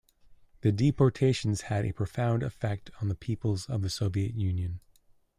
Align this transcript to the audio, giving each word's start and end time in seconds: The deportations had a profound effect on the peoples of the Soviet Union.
The 0.61 0.71
deportations 0.71 1.61
had 1.65 1.85
a 1.85 1.91
profound 1.91 2.41
effect 2.41 2.89
on 3.03 3.07
the 3.07 3.13
peoples 3.13 3.67
of 3.67 3.83
the 3.83 3.89
Soviet 3.91 4.33
Union. 4.33 4.79